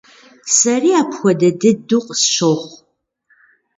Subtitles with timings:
[0.55, 2.75] Сэри апхуэдэ дыду къысщохъу.